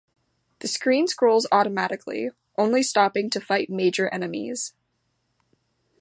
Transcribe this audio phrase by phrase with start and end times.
[0.61, 4.73] The screen scrolls automatically, only stopping to fight major enemies.